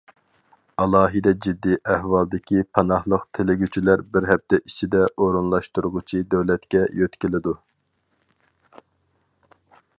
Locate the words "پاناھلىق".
2.77-3.27